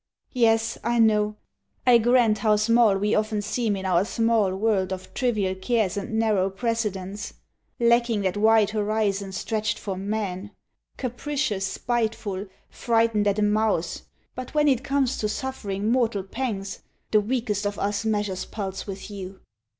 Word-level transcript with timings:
Yes, 0.33 0.79
I 0.83 0.97
know. 0.97 1.35
I 1.85 1.99
grant 1.99 2.39
How 2.39 2.55
small 2.55 2.97
we 2.97 3.13
often 3.13 3.43
seem 3.43 3.75
in 3.75 3.85
our 3.85 4.03
small 4.03 4.55
world 4.55 4.91
Of 4.91 5.13
trivial 5.13 5.53
cares 5.53 5.95
and 5.95 6.17
narrow 6.17 6.49
precedents 6.49 7.35
Lacking 7.79 8.21
that 8.21 8.35
wide 8.35 8.71
horizon 8.71 9.31
stretched 9.31 9.77
for 9.77 9.95
men 9.95 10.49
Capricious, 10.97 11.67
spiteful, 11.67 12.47
frightened 12.71 13.27
at 13.27 13.37
a 13.37 13.43
mouse; 13.43 14.01
But 14.33 14.55
when 14.55 14.67
it 14.67 14.83
comes 14.83 15.19
to 15.19 15.29
suffering 15.29 15.91
mortal 15.91 16.23
pangs, 16.23 16.79
The 17.11 17.21
weakest 17.21 17.67
of 17.67 17.77
us 17.77 18.03
measures 18.03 18.43
pulse 18.45 18.87
with 18.87 19.11
you. 19.11 19.39